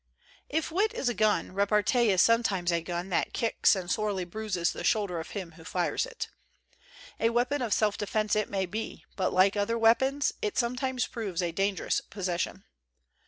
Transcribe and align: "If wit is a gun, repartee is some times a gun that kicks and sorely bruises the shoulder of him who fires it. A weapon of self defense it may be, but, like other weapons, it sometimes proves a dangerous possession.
"If 0.49 0.71
wit 0.71 0.95
is 0.95 1.09
a 1.09 1.13
gun, 1.13 1.51
repartee 1.51 2.09
is 2.09 2.23
some 2.23 2.41
times 2.41 2.71
a 2.71 2.81
gun 2.81 3.09
that 3.09 3.33
kicks 3.33 3.75
and 3.75 3.87
sorely 3.87 4.25
bruises 4.25 4.71
the 4.73 4.83
shoulder 4.83 5.19
of 5.19 5.29
him 5.37 5.51
who 5.51 5.63
fires 5.63 6.07
it. 6.07 6.27
A 7.19 7.29
weapon 7.29 7.61
of 7.61 7.71
self 7.71 7.99
defense 7.99 8.35
it 8.35 8.49
may 8.49 8.65
be, 8.65 9.05
but, 9.15 9.31
like 9.31 9.55
other 9.55 9.77
weapons, 9.77 10.33
it 10.41 10.57
sometimes 10.57 11.05
proves 11.05 11.43
a 11.43 11.51
dangerous 11.51 12.01
possession. 12.01 12.63